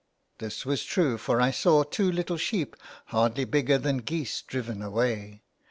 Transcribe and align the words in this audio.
This 0.39 0.65
was 0.65 0.83
true, 0.83 1.19
for 1.19 1.39
I 1.39 1.51
saw 1.51 1.83
two 1.83 2.11
little 2.11 2.35
sheep 2.37 2.75
hardly 3.13 3.45
bigger 3.45 3.77
than 3.77 3.97
geese 3.99 4.41
driven 4.41 4.81
away. 4.81 5.43